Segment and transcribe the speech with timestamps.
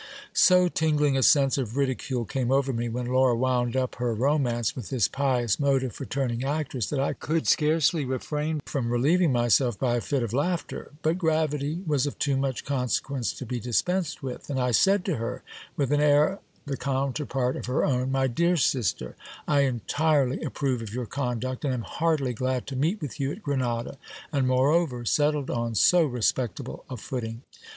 [0.33, 4.75] So tingling a sense of ridicule came over me, when Laura wound up her romance
[4.75, 9.77] with this pious motive for turning actress, that I could scarcely refrain from relieving myself
[9.77, 10.89] by a fit of laughter.
[11.03, 15.05] But gravity was of too much conse quence to be dispensed with; and I said
[15.05, 15.43] to her
[15.77, 19.15] with an air the counterpart of her own— My dear sister,
[19.47, 23.43] I entirely approve of your conduct, and am heartily glad to meet with you at
[23.43, 23.99] Grenada,
[24.33, 27.43] and moreover settled on so respectable a footing.